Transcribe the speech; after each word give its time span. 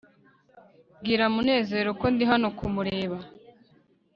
bwira 0.99 1.25
munezero 1.33 1.89
ko 1.99 2.05
ndi 2.13 2.25
hano 2.31 2.47
kumureba 2.57 3.17